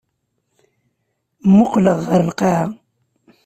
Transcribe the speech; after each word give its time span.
Mmuqqleɣ 1.49 1.99
ɣer 2.09 2.21
lqaɛa. 2.29 2.65